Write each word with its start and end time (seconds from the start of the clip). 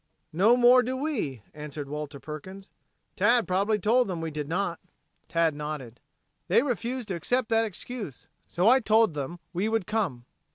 "No 0.33 0.57
more 0.57 0.81
do 0.81 0.97
we," 0.97 1.43
answered 1.53 1.87
Walter 1.87 2.19
Perkins. 2.19 2.71
"Tad 3.15 3.47
probably 3.47 3.77
told 3.77 4.07
them 4.07 4.19
we 4.19 4.31
did 4.31 4.47
not." 4.49 4.79
Tad 5.27 5.53
nodded. 5.53 5.99
"They 6.47 6.63
refused 6.63 7.09
to 7.09 7.15
accept 7.15 7.49
that 7.49 7.65
excuse. 7.65 8.27
So 8.47 8.67
I 8.67 8.79
told 8.79 9.13
them 9.13 9.37
we 9.53 9.69
would 9.69 9.85
come." 9.85 10.25